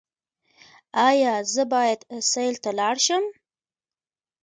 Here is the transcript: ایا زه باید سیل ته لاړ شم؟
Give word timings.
ایا 1.07 1.33
زه 1.53 1.63
باید 1.73 1.99
سیل 2.31 2.55
ته 2.63 2.69
لاړ 2.79 2.95
شم؟ 3.05 3.23